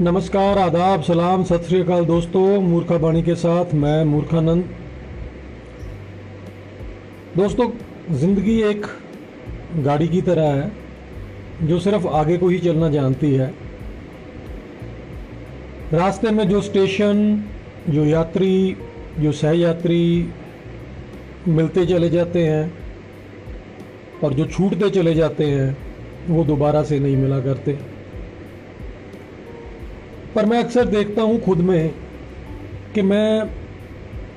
नमस्कार, 0.00 0.58
आदाब, 0.58 1.02
सलाम, 1.02 1.42
सत 1.44 1.62
श्रीकाल 1.62 2.04
दोस्तों, 2.04 2.60
मूर्खा 2.60 2.96
बाणी 2.98 3.22
के 3.22 3.34
साथ 3.34 3.74
मैं 3.74 4.04
मूर्खानंद। 4.04 4.64
दोस्तों, 7.36 7.68
ज़िंदगी 8.10 8.60
एक 8.62 8.86
गाड़ी 9.76 10.08
की 10.08 10.22
तरह 10.22 10.42
है, 10.42 10.72
जो 11.62 11.78
सिर्फ़ 11.78 12.06
आगे 12.06 12.36
को 12.36 12.48
ही 12.48 12.58
चलना 12.58 12.88
जानती 12.90 13.32
है। 13.34 13.54
रास्ते 15.92 16.30
में 16.30 16.48
जो 16.48 16.60
स्टेशन, 16.60 17.44
जो 17.88 18.04
यात्री, 18.04 18.76
जो 19.20 19.32
सहयात्री 19.32 20.28
मिलते 21.48 21.86
चले 21.86 22.10
जाते 22.10 22.46
हैं 22.46 22.72
और 24.24 24.34
जो 24.34 24.46
छूटते 24.46 24.90
चले 24.90 25.14
जाते 25.14 25.44
हैं, 25.44 25.76
वो 26.28 26.44
दोबारा 26.44 26.82
से 26.82 26.98
नहीं 26.98 27.16
मिला 27.16 27.40
करते। 27.40 27.93
पर 30.34 30.46
मैं 30.46 30.62
अक्सर 30.64 30.84
देखता 30.84 31.22
हूँ 31.22 31.40
खुद 31.40 31.58
में 31.58 31.94
कि 32.94 33.02
मैं 33.02 33.46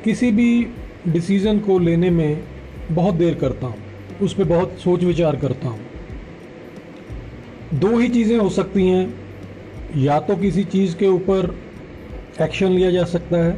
किसी 0.03 0.31
भी 0.31 0.67
डिसीज़न 1.07 1.59
को 1.59 1.77
लेने 1.79 2.09
में 2.09 2.43
बहुत 2.91 3.15
देर 3.15 3.35
करता 3.35 3.67
हूँ, 3.67 3.77
उस 4.21 4.33
पर 4.33 4.43
बहुत 4.43 4.77
सोच 4.79 5.03
विचार 5.03 5.35
करता 5.35 5.69
हूँ। 5.69 5.79
दो 7.73 7.97
ही 7.97 8.09
चीज़ें 8.09 8.37
हो 8.37 8.49
सकती 8.49 8.87
हैं, 8.87 9.13
या 9.97 10.19
तो 10.19 10.35
किसी 10.35 10.63
चीज़ 10.65 10.95
के 10.97 11.07
ऊपर 11.07 11.55
एक्शन 12.41 12.71
लिया 12.71 12.91
जा 12.91 13.03
सकता 13.05 13.37
है, 13.37 13.57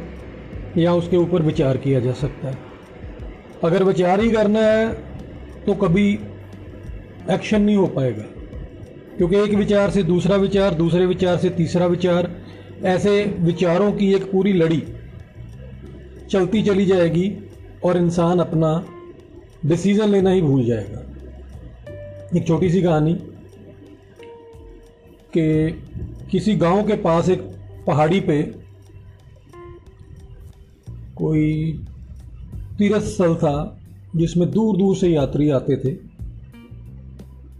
या 0.78 0.94
उसके 0.94 1.16
ऊपर 1.16 1.42
विचार 1.42 1.76
किया 1.76 2.00
जा 2.00 2.12
सकता 2.14 2.48
है। 2.48 2.58
अगर 3.64 3.82
विचार 3.84 4.20
ही 4.20 4.30
करना 4.30 4.60
है 4.60 4.92
तो 5.66 5.74
कभी 5.76 6.10
एक्शन 7.30 7.62
नहीं 7.62 7.76
हो 7.76 7.86
पाएगा। 7.86 8.24
क्योंकि 9.20 9.36
एक 9.36 9.50
विचार 9.50 9.90
से 9.90 10.02
दूसरा 10.02 10.36
विचार, 10.36 10.74
दूसरे 10.74 11.06
विचार 11.06 11.38
से 11.38 11.50
तीसरा 11.50 11.86
विचार, 11.86 12.30
ऐसे 12.84 13.24
विचारों 13.38 13.92
की 13.92 14.14
एक 14.14 14.32
पूरी 14.32 14.52
लड़ी 14.52 14.82
चलती 16.30 16.62
चली 16.62 16.86
जाएगी 16.86 17.32
और 17.84 17.96
इंसान 17.96 18.38
अपना 18.38 18.86
डिसीज़न 19.66 20.08
लेना 20.08 20.30
ही 20.30 20.42
भूल 20.42 20.64
जाएगा। 20.64 21.02
एक 22.36 22.46
छोटी 22.46 22.70
सी 22.70 22.82
कहानी 22.82 23.14
कि 25.36 25.70
किसी 26.30 26.54
गाँव 26.54 26.86
के 26.86 26.96
पास 26.96 27.28
एक 27.28 27.40
पहाड़ी 27.86 28.20
पे 28.20 28.42
कोई 31.16 31.72
तीर्थ 32.78 33.02
स्थल 33.02 33.34
था 33.34 33.80
जिसमें 34.16 34.50
दूर 34.50 34.76
दूर 34.76 34.96
से 34.96 35.08
यात्री 35.08 35.50
आते 35.50 35.76
थे। 35.76 36.09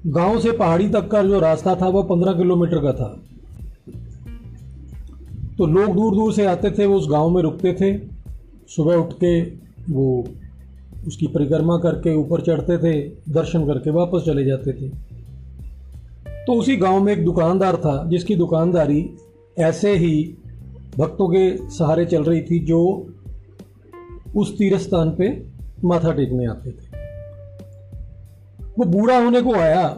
गाँव 0.06 0.40
से 0.40 0.52
पहाड़ी 0.52 0.88
तक 0.88 1.08
का 1.08 1.22
जो 1.22 1.40
रास्ता 1.40 1.74
था 1.74 1.88
वह 1.88 2.02
पंद्रह 2.02 2.32
किलोमीटर 2.32 2.78
का 2.78 2.92
था। 2.92 3.20
तो 5.58 5.66
लोग 5.66 5.94
दूर 5.94 6.14
दूर 6.14 6.32
से 6.32 6.46
आते 6.46 6.70
थे, 6.70 6.86
वो 6.86 6.96
उस 6.96 7.08
गाँव 7.10 7.30
में 7.30 7.42
रुकते 7.42 7.72
थे। 7.72 7.98
सुबह 8.68 8.94
उठ 8.94 9.12
के 9.12 9.40
वो 9.92 10.24
उसकी 11.06 11.26
परिक्रमा 11.26 11.78
करके 11.78 12.14
ऊपर 12.14 12.40
चढ़ते 12.40 12.78
थे, 12.78 13.08
दर्शन 13.28 13.66
करके 13.66 13.90
वापस 13.90 14.22
चले 14.26 14.44
जाते 14.44 14.72
थे। 14.72 14.88
तो 16.46 16.52
उसी 16.52 16.76
गाँव 16.76 17.02
में 17.02 17.12
एक 17.12 17.24
दुकानदार 17.24 17.76
था, 17.76 18.08
जिसकी 18.08 18.36
दुकानदारी 18.36 19.10
ऐसे 19.58 19.96
ही 19.96 20.34
भक्तों 20.98 21.28
के 21.28 21.70
सहारे 21.70 22.04
चल 22.04 22.22
रही 22.24 22.42
थी, 22.42 22.58
जो 22.58 23.10
उस 24.36 24.58
तीर्थ 24.58 24.80
स्थान 24.80 25.10
पे 25.10 25.46
माथा 25.84 26.12
टेकने 26.12 26.46
आते 26.46 26.70
थे। 26.70 26.89
वो 28.78 28.84
बूढ़ा 28.84 29.24
होने 29.24 29.42
को 29.42 29.54
आया 29.54 29.88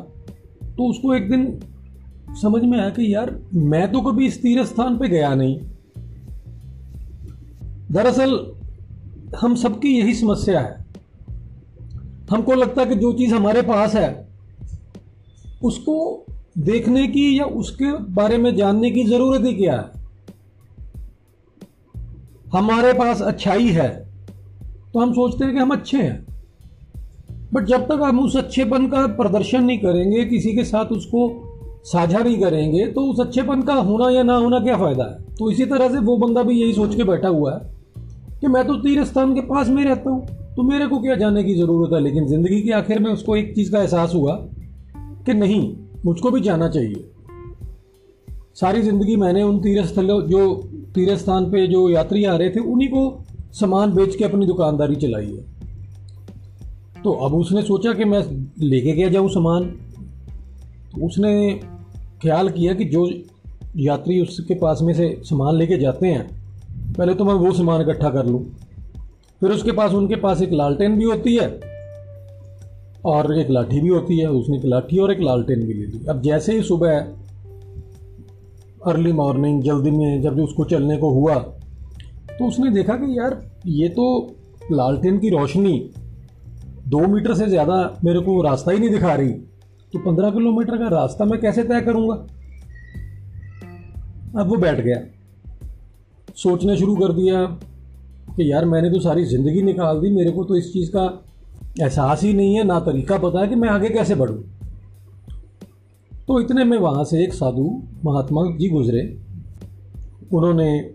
तो 0.62 0.90
उसको 0.90 1.14
एक 1.14 1.30
दिन 1.30 1.60
समझ 2.30 2.62
में 2.62 2.80
आया 2.80 2.90
कि 2.90 3.14
यार, 3.14 3.40
मैं 3.54 3.92
तो 3.92 4.00
कभी 4.00 4.26
इस 4.26 4.42
तीर्थ 4.42 4.68
स्थान 4.68 4.98
पे 4.98 5.08
गया 5.08 5.34
नहीं। 5.34 5.60
दरअसल, 7.92 8.52
हम 9.40 9.54
सबकी 9.54 9.88
यही 9.88 10.14
समस्या 10.14 10.60
है। 10.60 10.84
हमको 12.30 12.52
लगता 12.52 12.82
है 12.82 12.88
कि 12.88 12.94
जो 12.94 13.12
चीज़ 13.12 13.34
हमारे 13.34 13.62
पास 13.62 13.94
है, 13.94 14.28
उसको 15.62 16.24
देखने 16.58 17.06
की 17.06 17.38
या 17.38 17.44
उसके 17.44 17.98
बारे 17.98 18.38
में 18.38 18.56
जानने 18.56 18.90
की 18.90 19.04
ज़रूरत 19.04 19.42
ही 19.44 19.54
क्या 19.54 19.76
है? 19.76 20.02
हमारे 22.54 22.92
पास 22.92 23.22
अच्छाई 23.22 23.68
है 23.68 23.88
तो 24.92 25.00
हम 25.00 25.12
सोचते 25.12 25.44
हैं 25.44 25.54
कि 25.54 25.60
हम 25.60 25.70
अच्छे 25.70 26.02
हैं। 26.02 26.31
बट 27.52 27.64
जब 27.64 27.86
तक 27.86 28.00
हम 28.02 28.20
उस 28.20 28.36
अच्छेपन 28.36 28.86
का 28.86 29.06
प्रदर्शन 29.16 29.64
नहीं 29.64 29.78
करेंगे, 29.78 30.24
किसी 30.24 30.52
के 30.52 30.64
साथ 30.64 30.92
उसको 30.92 31.30
साझा 31.84 32.18
नहीं 32.18 32.38
करेंगे 32.40 32.86
तो 32.86 33.00
उस 33.02 33.20
अच्छेपन 33.20 33.62
का 33.62 33.74
होना 33.76 34.10
या 34.10 34.22
ना 34.22 34.36
होना 34.36 34.60
क्या 34.60 34.76
फ़ायदा 34.76 35.04
है? 35.04 35.36
तो 35.38 35.50
इसी 35.50 35.64
तरह 35.66 35.88
से 35.88 35.98
वो 36.00 36.16
बंदा 36.16 36.42
भी 36.42 36.60
यही 36.60 36.72
सोच 36.72 36.94
के 36.94 37.04
बैठा 37.04 37.28
हुआ 37.28 37.54
है 37.54 37.70
कि 38.40 38.48
मैं 38.48 38.66
तो 38.66 38.76
तीर्थ 38.78 39.06
स्थान 39.06 39.34
के 39.34 39.40
पास 39.40 39.68
में 39.68 39.84
रहता 39.84 40.10
हूँ 40.10 40.26
तो 40.56 40.62
मेरे 40.62 40.86
को 40.86 40.98
क्या 41.00 41.14
जाने 41.16 41.42
की 41.44 41.54
ज़रूरत 41.54 41.92
है? 41.92 42.00
लेकिन 42.00 42.26
ज़िंदगी 42.26 42.60
के 42.62 42.72
आखिर 42.72 42.98
में 42.98 43.10
उसको 43.12 43.36
एक 43.36 43.54
चीज़ 43.54 43.72
का 43.72 43.80
एहसास 43.80 44.14
हुआ 44.14 44.34
कि 45.26 45.34
नहीं, 45.34 45.74
मुझको 46.04 46.30
भी 46.30 46.40
जाना 46.40 46.68
चाहिए। 46.68 47.08
सारी 48.54 48.82
ज़िंदगी 48.82 49.16
मैंने 49.16 49.42
उन 49.42 49.58
तीर्थ 49.58 49.88
स्थलों 49.88 50.20
जो 50.22 50.46
तीर्थ 50.94 51.18
स्थान 51.18 51.50
पे 51.50 51.66
जो 51.66 51.88
यात्री 51.90 52.24
आ 52.24 52.36
रहे 52.36 52.50
थे, 52.50 52.60
उन्हीं 52.60 52.88
को 52.88 53.24
सामान 53.52 53.92
बेच 53.94 54.16
के 54.16 54.24
अपनी 54.24 54.46
दुकानदारी 54.46 54.96
चलाई 54.96 55.26
है। 55.26 55.51
तो 57.04 57.12
अब 57.26 57.34
उसने 57.34 57.62
सोचा 57.62 57.92
कि 57.92 58.04
मैं 58.04 58.20
लेके 58.60 58.92
गया 58.92 59.08
जाऊँ 59.08 59.28
सामान। 59.28 59.64
तो 59.64 61.06
उसने 61.06 61.32
ख्याल 62.22 62.48
किया 62.48 62.74
कि 62.74 62.84
जो 62.84 63.06
यात्री 63.76 64.20
उसके 64.20 64.54
पास 64.54 64.80
में 64.82 64.92
से 64.94 65.16
सामान 65.24 65.56
लेके 65.56 65.78
जाते 65.78 66.06
हैं, 66.06 66.26
पहले 66.94 67.14
तो 67.14 67.24
मैं 67.24 67.34
वो 67.34 67.52
सामान 67.52 67.80
इकट्ठा 67.80 68.10
कर 68.10 68.26
लूँ। 68.26 68.44
फिर 69.40 69.50
उसके 69.50 69.72
पास 69.72 69.92
उनके 69.92 70.16
पास 70.16 70.42
एक 70.42 70.52
लालटेन 70.52 70.96
भी 70.98 71.04
होती 71.04 71.34
है 71.36 71.48
और 73.04 73.38
एक 73.38 73.50
लाठी 73.50 73.80
भी 73.80 73.88
होती 73.88 74.18
है। 74.18 74.26
उसने 74.30 74.56
एक 74.56 74.64
लाठी 74.64 74.98
और 74.98 75.12
एक 75.12 75.20
लालटेन 75.20 75.66
भी 75.66 75.74
ले 75.74 75.86
ली। 75.86 76.04
अब 76.08 76.20
जैसे 76.22 76.54
ही 76.54 76.62
सुबह 76.62 76.98
अर्ली 78.86 79.12
मॉर्निंग 79.12 79.62
जल्दी 79.62 79.90
में 79.90 80.22
जब 80.22 80.38
उसको 80.40 80.64
चलने 80.64 80.96
को 80.96 81.10
हुआ 81.10 81.34
तो 81.34 82.46
उसने 82.46 82.70
देखा 82.70 82.94
कि 82.94 83.18
यार, 83.18 83.42
ये 83.66 83.88
तो 83.88 84.34
लालटेन 84.72 85.18
की 85.18 85.28
रोशनी 85.28 85.74
दो 86.92 87.06
मीटर 87.08 87.34
से 87.34 87.46
ज़्यादा 87.46 87.74
मेरे 88.04 88.20
को 88.20 88.40
रास्ता 88.42 88.70
ही 88.72 88.78
नहीं 88.78 88.90
दिखा 88.90 89.14
रही। 89.14 89.32
तो 89.92 89.98
पंद्रह 90.00 90.30
किलोमीटर 90.30 90.76
का 90.78 90.88
रास्ता 90.90 91.24
मैं 91.24 91.40
कैसे 91.40 91.62
तय 91.64 91.80
करूँगा? 91.80 92.14
अब 94.40 94.48
वो 94.48 94.56
बैठ 94.56 94.80
गया। 94.80 94.96
सोचना 96.36 96.74
शुरू 96.76 96.96
कर 96.96 97.12
दिया 97.12 97.44
कि 98.36 98.50
यार 98.52 98.64
मैंने 98.64 98.90
तो 98.90 99.00
सारी 99.00 99.24
ज़िंदगी 99.24 99.62
निकाल 99.62 100.00
दी, 100.00 100.10
मेरे 100.10 100.30
को 100.30 100.44
तो 100.44 100.56
इस 100.56 100.72
चीज़ 100.72 100.90
का 100.90 101.04
एहसास 101.80 102.22
ही 102.22 102.32
नहीं 102.34 102.54
है, 102.54 102.64
ना 102.64 102.78
तरीका 102.80 103.18
पता 103.18 103.40
है 103.40 103.48
कि 103.48 103.54
मैं 103.54 103.68
आगे 103.68 103.88
कैसे 103.88 104.14
बढ़ूँ। 104.14 104.42
तो 106.28 106.40
इतने 106.40 106.64
में 106.64 106.76
वहाँ 106.78 107.04
से 107.04 107.22
एक 107.24 107.34
साधु 107.34 107.82
महात्मा 108.04 108.42
जी 108.58 108.68
गुजरे। 108.68 109.02
उन्होंने 110.32 110.90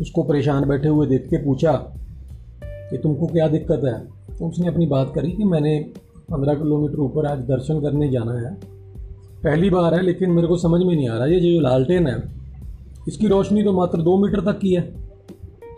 उसको 0.00 0.22
परेशान 0.22 0.64
बैठे 0.68 0.88
हुए 0.88 1.06
देख 1.06 1.26
के 1.30 1.44
पूछा 1.44 1.72
कि 2.62 2.98
तुमको 2.98 3.26
क्या 3.26 3.48
दिक्कत 3.48 3.82
है? 3.84 3.96
तो 4.38 4.48
उसने 4.48 4.68
अपनी 4.68 4.86
बात 4.86 5.12
करी 5.14 5.32
कि 5.32 5.44
मैंने 5.44 5.92
पंद्रह 6.32 6.54
किलोमीटर 6.54 6.98
ऊपर 6.98 7.26
आज 7.26 7.38
दर्शन 7.38 7.80
करने 7.80 8.08
जाना 8.08 8.32
है। 8.32 8.54
पहली 9.44 9.70
बार 9.70 9.94
है, 9.94 10.02
लेकिन 10.02 10.30
मेरे 10.30 10.48
को 10.48 10.56
समझ 10.56 10.86
में 10.86 10.96
नहीं 10.96 11.08
आ 11.08 11.16
रहा। 11.16 11.26
ये 11.26 11.40
जो 11.40 11.60
लालटेन 11.60 12.06
है, 12.06 12.22
इसकी 13.08 13.28
रोशनी 13.28 13.62
तो 13.62 13.72
मात्र 13.72 14.02
दो 14.02 14.16
मीटर 14.16 14.40
तक 14.40 14.58
की 14.58 14.74
है। 14.74 14.80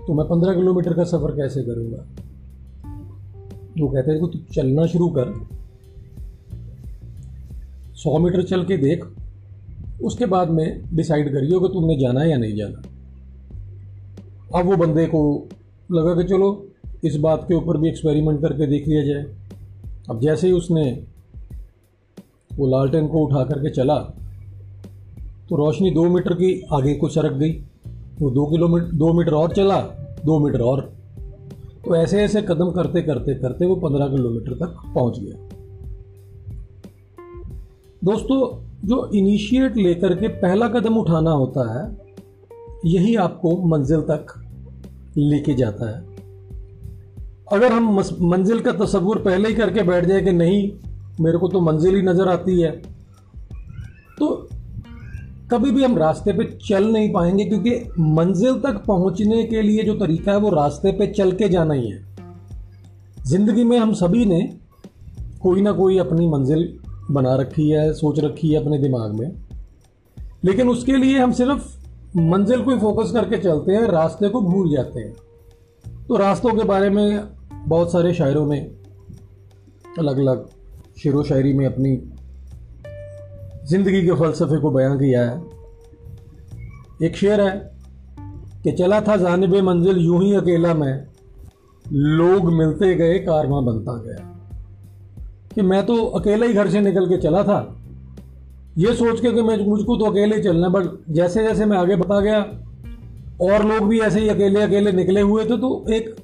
तो 0.06 0.14
मैं 0.14 0.26
पंद्रह 0.26 0.54
किलोमीटर 0.54 0.92
का 0.92 1.04
सफ़र 1.04 1.30
कैसे 1.30 1.62
करूँगा? 1.62 2.06
वो 3.80 3.88
कहते 3.88 4.10
हैं, 4.10 4.20
तू 4.20 4.26
चलना 4.54 4.86
शुरू 4.86 5.08
कर। 5.08 5.46
सौ 7.94 8.18
मीटर 8.18 8.42
चल 8.42 8.64
के 8.64 8.76
देख। 8.76 9.04
उसके 10.02 10.26
बाद 10.26 10.50
में 10.50 10.82
डिसाइड 10.94 11.32
करियो 11.32 11.60
कि 11.60 11.68
तुमने 11.68 11.96
जाना 11.98 12.20
है 12.20 12.30
या 12.30 12.36
नहीं 12.36 12.56
जाना। 12.56 12.82
अब 14.58 14.66
वो 14.66 14.76
बंदे 14.76 15.06
को 15.06 15.48
लगा 15.92 16.14
कि 16.14 16.24
चलो 16.24 16.67
इस 17.04 17.16
बात 17.16 17.44
के 17.48 17.54
ऊपर 17.54 17.76
भी 17.76 17.88
एक्सपेरिमेंट 17.88 18.40
करके 18.40 18.66
देख 18.66 18.88
लिया 18.88 19.04
जाए। 19.04 19.24
अब 20.10 20.20
जैसे 20.20 20.46
ही 20.46 20.52
उसने 20.52 21.04
वो 22.54 22.66
लालटेन 22.66 23.08
को 23.08 23.18
उठा 23.18 23.44
करके 23.44 23.70
चला 23.70 23.98
तो 25.50 25.56
रोशनी 25.56 25.90
दो 25.90 26.04
मीटर 26.04 26.34
की 26.34 26.60
आगे 26.72 26.94
को 26.94 27.08
सरक 27.08 27.32
गई। 27.32 27.50
वो 28.20 28.30
दो 28.30 28.46
किलोमीटर 28.46 28.92
दो 28.92 29.12
मीटर 29.12 29.34
और 29.34 29.52
चला, 29.52 29.80
दो 30.24 30.38
मीटर 30.38 30.60
और। 30.60 30.80
तो 31.84 31.96
ऐसे 31.96 32.22
ऐसे 32.22 32.42
कदम 32.42 32.70
करते 32.70 33.02
करते 33.02 33.34
करते 33.34 33.66
वो 33.66 33.76
पंद्रह 33.76 34.08
किलोमीटर 34.08 34.54
तक 34.54 34.76
पहुँच 34.94 35.18
गया। 35.18 35.48
दोस्तों, 38.04 38.40
जो 38.88 39.10
इनिशिएट 39.14 39.76
लेकर 39.76 40.14
के 40.14 40.28
पहला 40.28 40.68
कदम 40.68 40.96
उठाना 40.96 41.30
होता 41.30 41.62
है, 41.72 41.98
यही 42.86 43.14
आपको 43.16 43.56
मंजिल 43.66 44.00
तक 44.00 44.34
लेके 45.16 45.54
जाता 45.54 45.96
है। 45.96 46.07
अगर 47.52 47.72
हम 47.72 47.98
मंजिल 48.22 48.60
का 48.60 48.72
तस्वुर 48.74 49.18
पहले 49.18 49.48
ही 49.48 49.54
करके 49.54 49.82
बैठ 49.82 50.04
जाए 50.04 50.20
कि 50.20 50.32
नहीं, 50.32 50.70
मेरे 51.20 51.38
को 51.38 51.48
तो 51.48 51.60
मंजिल 51.60 51.94
ही 51.94 52.02
नज़र 52.02 52.28
आती 52.28 52.60
है 52.60 52.70
तो 54.18 54.26
कभी 55.50 55.70
भी 55.70 55.84
हम 55.84 55.96
रास्ते 55.98 56.32
पे 56.32 56.44
चल 56.64 56.84
नहीं 56.84 57.12
पाएँगे 57.12 57.44
क्योंकि 57.44 57.70
मंजिल 57.98 58.54
तक 58.54 58.82
पहुँचने 58.86 59.42
के 59.44 59.62
लिए 59.62 59.82
जो 59.82 59.94
तरीका 59.94 60.32
है 60.32 60.38
वो 60.38 60.50
रास्ते 60.50 60.92
पे 60.92 61.06
चल 61.06 61.32
के 61.32 61.48
जाना 61.48 61.74
ही 61.74 61.90
है। 61.90 62.04
ज़िंदगी 63.26 63.64
में 63.64 63.78
हम 63.78 63.92
सभी 63.92 64.24
ने 64.24 64.40
कोई 65.42 65.60
ना 65.60 65.72
कोई 65.72 65.98
अपनी 65.98 66.28
मंजिल 66.28 66.68
बना 67.10 67.34
रखी 67.36 67.68
है, 67.70 67.92
सोच 67.92 68.20
रखी 68.20 68.52
है 68.52 68.62
अपने 68.62 68.78
दिमाग 68.78 69.12
में। 69.12 69.30
लेकिन 70.44 70.68
उसके 70.68 70.96
लिए 70.96 71.18
हम 71.18 71.32
सिर्फ़ 71.32 72.18
मंजिल 72.18 72.62
को 72.62 72.70
ही 72.70 72.78
फोकस 72.78 73.10
करके 73.12 73.38
चलते 73.38 73.72
हैं, 73.72 73.82
रास्ते 73.82 74.28
को 74.28 74.40
भूल 74.40 74.70
जाते 74.72 75.00
हैं। 75.00 75.14
तो 76.08 76.16
रास्तों 76.16 76.54
के 76.54 76.64
बारे 76.64 76.90
में 76.90 77.37
बहुत 77.52 77.92
सारे 77.92 78.14
शायरों 78.14 78.46
ने 78.46 78.58
अलग 79.98 80.18
अलग 80.18 80.48
शेर 81.02 81.22
शायरी 81.22 81.52
में 81.52 81.66
अपनी 81.66 82.02
ज़िंदगी 83.66 84.02
के 84.02 84.12
फ़लसफ़े 84.12 84.58
को 84.58 84.70
बयां 84.70 84.98
किया 84.98 85.30
है। 85.30 85.42
एक 87.02 87.16
शेर 87.16 87.40
है 87.40 87.70
कि 88.62 88.72
चला 88.72 89.00
था 89.00 89.16
जानब 89.16 89.56
मंजिल, 89.56 89.96
यूँ 89.96 90.22
ही 90.22 90.34
अकेला 90.34 90.74
मैं, 90.74 91.06
लोग 91.92 92.52
मिलते 92.52 92.94
गए, 92.94 93.18
कारवां 93.18 93.64
बनता 93.64 93.92
गया। 93.92 94.34
कि 95.54 95.62
मैं 95.62 95.86
तो 95.86 96.06
अकेला 96.06 96.46
ही 96.46 96.52
घर 96.52 96.70
से 96.70 96.80
निकल 96.80 97.06
के 97.06 97.16
चला 97.16 97.42
था। 97.42 97.76
ये 98.78 98.94
सोच 98.94 99.20
के 99.20 99.32
कि 99.32 99.42
मैं, 99.42 99.66
मुझको 99.66 99.96
तो 99.96 100.04
अकेले 100.04 100.36
ही 100.36 100.42
चलना 100.42 100.68
बट 100.68 100.84
जैसे 101.10 101.42
जैसे 101.42 101.66
मैं 101.66 101.78
आगे 101.78 101.96
बढ़ता 101.96 102.20
गया, 102.20 102.40
और 103.40 103.64
लोग 103.64 103.88
भी 103.88 104.00
ऐसे 104.00 104.20
ही 104.20 104.28
अकेले 104.28 104.62
अकेले 104.62 104.92
निकले 104.92 105.20
हुए 105.20 105.44
थे 105.44 105.58
तो 105.58 105.84
एक 105.90 106.16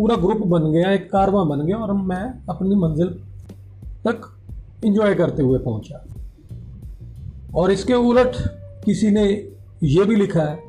पूरा 0.00 0.16
ग्रुप 0.16 0.38
बन 0.46 0.70
गया, 0.72 0.90
एक 0.92 1.10
कारवा 1.12 1.42
बन 1.44 1.60
गया 1.66 1.76
और 1.76 1.92
मैं 1.92 2.46
अपनी 2.48 2.74
मंजिल 2.74 3.08
तक 4.06 4.20
इंजॉय 4.84 5.14
करते 5.14 5.42
हुए 5.42 5.58
पहुँचा। 5.58 6.04
और 7.54 7.70
इसके 7.70 7.94
उलट 7.94 8.36
किसी 8.84 9.10
ने 9.10 9.24
यह 9.82 10.04
भी 10.04 10.16
लिखा 10.16 10.42
है 10.42 10.62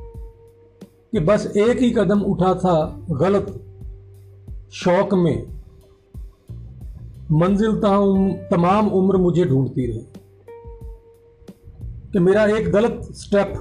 कि 1.12 1.20
बस 1.20 1.46
एक 1.56 1.78
ही 1.78 1.90
कदम 1.90 2.20
उठा 2.22 2.54
था 2.54 2.74
गलत 3.10 3.46
शौक 4.72 5.14
में। 5.14 5.46
मंजिल 7.32 7.72
तमाम 8.50 8.90
उम्र 8.90 9.16
मुझे 9.16 9.44
ढूंढती 9.44 9.86
रही 9.86 10.06
कि 12.12 12.18
मेरा 12.18 12.44
एक 12.44 12.70
गलत 12.72 13.08
स्टेप 13.12 13.54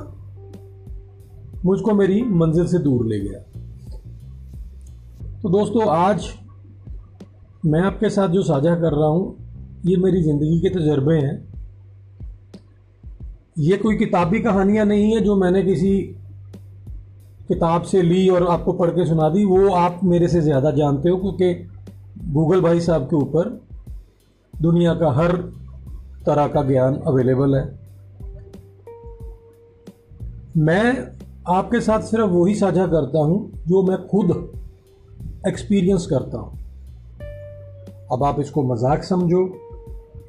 मुझको 1.66 1.94
मेरी 1.94 2.22
मंजिल 2.24 2.68
से 2.68 2.80
दूर 2.80 3.06
ले 3.06 3.20
गया। 3.20 3.51
तो 5.42 5.50
दोस्तों, 5.50 5.86
आज 5.90 6.26
मैं 7.66 7.80
आपके 7.82 8.10
साथ 8.10 8.30
जो 8.30 8.42
साझा 8.44 8.74
कर 8.76 8.94
रहा 8.94 9.08
हूँ, 9.08 9.82
ये 9.86 9.96
मेरी 9.98 10.22
ज़िंदगी 10.24 10.60
के 10.62 10.70
तजर्बे 10.70 11.16
हैं। 11.16 11.34
ये 13.60 13.78
कोई 13.78 13.98
किताबी 13.98 14.40
कहानियाँ 14.40 14.86
नहीं 14.86 15.12
है 15.14 15.22
जो 15.22 15.36
मैंने 15.36 15.64
किसी 15.64 15.98
किताब 17.48 17.84
से 17.84 18.02
ली 18.02 18.28
और 18.30 18.48
आपको 18.48 18.74
पढ़ 18.74 18.90
के 18.90 19.06
सुना 19.08 19.30
दी। 19.30 19.46
वो 19.46 19.70
आप 19.72 20.00
मेरे 20.04 20.28
से 20.28 20.42
ज़्यादा 20.42 20.72
जानते 20.72 21.10
हो, 21.10 21.18
क्योंकि 21.18 21.54
गूगल 22.34 22.62
भाई 22.62 22.80
साहब 22.82 23.10
के 23.10 23.16
ऊपर 23.16 23.50
दुनिया 24.54 24.94
का 24.94 25.12
हर 25.14 25.36
तरह 26.26 26.48
का 26.48 26.64
ज्ञान 26.64 27.02
अवेलेबल 27.08 27.56
है। 27.56 27.66
मैं 30.60 30.86
आपके 31.50 31.82
साथ 31.82 32.02
सिर्फ़ 32.06 32.30
वही 32.30 32.56
साझा 32.56 32.88
करता 32.88 33.20
हूँ 33.20 33.64
जो 33.68 33.84
मैं 33.84 34.06
खुद 34.08 34.61
एक्सपीरियंस 35.48 36.06
करता 36.06 36.38
हूँ। 36.38 36.60
अब 38.12 38.24
आप 38.24 38.40
इसको 38.40 38.64
मज़ाक 38.64 39.04
समझो 39.04 39.42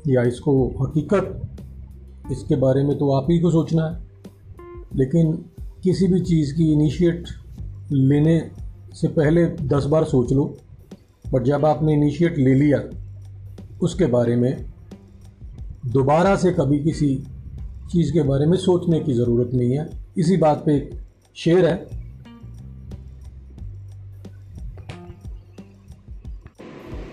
या 0.09 0.23
इसको 0.23 0.67
हकीकत, 0.83 1.43
इसके 2.33 2.57
बारे 2.57 2.83
में 2.85 2.99
तो 2.99 3.11
आप 3.13 3.27
ही 3.31 3.39
को 3.39 3.51
सोचना 3.51 3.87
है। 3.87 4.01
लेकिन 4.97 5.33
किसी 5.83 6.07
भी 6.07 6.21
चीज़ 6.21 6.55
की 6.55 6.73
इनिशिएट 6.73 7.29
लेने 7.93 8.51
से 8.95 9.09
पहले 9.09 9.47
दस 9.47 9.85
बार 9.85 10.05
सोच 10.05 10.33
लो। 10.33 10.57
बट 11.33 11.43
जब 11.43 11.67
आपने 11.67 11.93
इनिशिएट 11.93 12.39
ले 12.39 12.55
लिया, 12.55 12.83
उसके 13.83 14.07
बारे 14.07 14.37
में 14.37 14.67
दोबारा 15.87 16.37
से 16.37 16.53
कभी 16.53 16.79
किसी 16.79 17.17
चीज़ 17.93 18.13
के 18.13 18.23
बारे 18.23 18.47
में 18.47 18.57
सोचने 18.57 19.01
की 19.01 19.13
ज़रूरत 19.13 19.55
नहीं 19.55 19.79
है। 19.79 19.89
इसी 20.19 20.37
बात 20.37 20.63
पे 20.67 20.77
एक 20.77 20.91
शेर 21.37 21.67
है। 21.67 22.02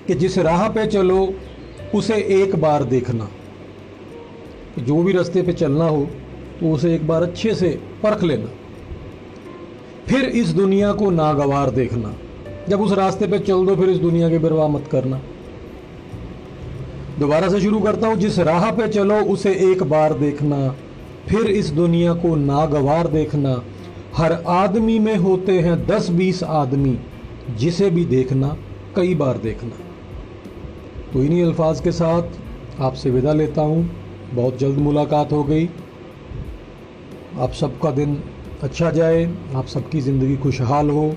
कि 0.09 0.15
जिस 0.15 0.37
राह 0.37 0.67
पे 0.69 0.85
चलो, 0.87 1.33
उसे 1.95 2.15
एक 2.15 2.55
बार 2.55 2.83
देखना। 2.83 3.27
जो 4.79 5.03
भी 5.03 5.11
रास्ते 5.13 5.41
पे 5.41 5.53
चलना 5.53 5.85
हो 5.85 6.07
तो 6.59 6.71
उसे 6.71 6.95
एक 6.95 7.07
बार 7.07 7.23
अच्छे 7.23 7.53
से 7.55 7.69
परख 8.03 8.23
लेना। 8.23 8.49
फिर 10.07 10.25
इस 10.25 10.47
दुनिया 10.47 10.91
को 10.91 11.09
नागवार 11.09 11.69
देखना। 11.69 12.13
जब 12.69 12.81
उस 12.81 12.91
रास्ते 12.91 13.27
पे 13.27 13.39
चल 13.39 13.65
दो, 13.65 13.75
फिर 13.75 13.89
इस 13.89 13.97
दुनिया 13.97 14.29
की 14.29 14.37
परवाह 14.37 14.67
मत 14.67 14.87
करना। 14.91 15.21
दोबारा 17.19 17.49
से 17.49 17.61
शुरू 17.61 17.79
करता 17.79 18.07
हूँ, 18.07 18.15
जिस 18.15 18.39
राह 18.39 18.71
पे 18.71 18.87
चलो, 18.87 19.15
उसे 19.15 19.51
एक 19.71 19.83
बार 19.83 20.13
देखना। 20.13 20.75
फिर 21.27 21.41
इस 21.41 21.69
दुनिया 21.69 22.13
को 22.13 22.35
नागवार 22.35 23.07
देखना। 23.07 23.63
हर 24.17 24.33
आदमी 24.47 24.99
में 24.99 25.15
होते 25.17 25.59
हैं 25.59 25.87
दस 25.87 26.09
बीस 26.09 26.43
आदमी, 26.43 26.97
जिसे 27.57 27.89
भी 27.89 28.05
देखना, 28.05 28.57
कई 28.95 29.15
बार 29.15 29.37
देखना। 29.37 29.88
तो 31.13 31.23
इन्हीं 31.23 31.43
अल्फाज 31.43 31.79
के 31.79 31.91
साथ 31.91 32.81
आपसे 32.81 33.09
विदा 33.09 33.33
लेता 33.33 33.61
हूँ। 33.61 33.89
बहुत 34.33 34.57
जल्द 34.57 34.77
मुलाकात 34.77 35.31
हो 35.31 35.43
गई। 35.43 35.69
आप 37.39 37.51
सबका 37.51 37.91
दिन 37.91 38.23
अच्छा 38.63 38.91
जाए, 38.91 39.25
आप 39.55 39.65
सबकी 39.65 40.01
ज़िंदगी 40.01 40.37
खुशहाल 40.37 40.89
हो। 40.89 41.15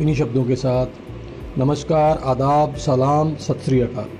इन्हीं 0.00 0.14
शब्दों 0.14 0.44
के 0.44 0.56
साथ 0.56 1.58
नमस्कार, 1.58 2.18
आदाब, 2.24 2.74
सलाम, 2.74 3.34
सत 3.36 3.58
श्री 3.64 3.80
अकाल। 3.80 4.17